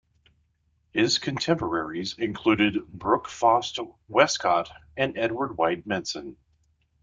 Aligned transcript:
His 0.93 1.19
contemporaries 1.19 2.17
included 2.17 2.79
Brooke 2.91 3.27
Foss 3.29 3.71
Westcott 4.07 4.71
and 4.97 5.15
Edward 5.15 5.59
White 5.59 5.87
Benson. 5.87 6.37